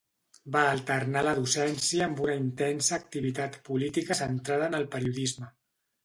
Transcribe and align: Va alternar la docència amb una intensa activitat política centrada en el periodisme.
Va 0.53 0.61
alternar 0.67 1.21
la 1.25 1.33
docència 1.39 2.07
amb 2.07 2.23
una 2.23 2.37
intensa 2.43 2.95
activitat 2.97 3.59
política 3.67 4.17
centrada 4.21 4.71
en 4.71 4.79
el 4.79 4.89
periodisme. 4.97 5.51